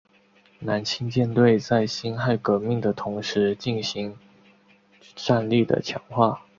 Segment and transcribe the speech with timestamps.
[0.57, 4.17] 南清舰队在辛亥革命的同时进行
[5.15, 6.41] 战力的强化。